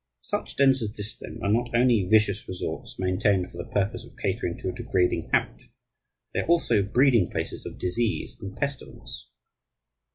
Such 0.23 0.55
dens 0.55 0.81
as 0.81 0.91
this, 0.93 1.15
then, 1.15 1.37
are 1.43 1.51
not 1.51 1.69
only 1.75 2.07
vicious 2.09 2.47
resorts 2.47 2.97
maintained 2.97 3.51
for 3.51 3.57
the 3.57 3.69
purpose 3.69 4.03
of 4.03 4.17
catering 4.17 4.57
to 4.57 4.69
a 4.69 4.71
degrading 4.71 5.29
habit; 5.31 5.65
they 6.33 6.39
are 6.39 6.47
also 6.47 6.81
breeding 6.81 7.29
places 7.29 7.67
of 7.67 7.77
disease 7.77 8.35
and 8.41 8.57
pestilence. 8.57 9.29